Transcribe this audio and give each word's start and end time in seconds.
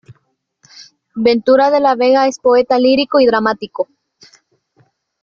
Ventura 1.13 1.69
de 1.69 1.79
la 1.79 1.93
Vega 1.93 2.25
es 2.27 2.39
poeta 2.39 2.79
lírico 2.79 3.19
y 3.19 3.27
dramático. 3.27 3.87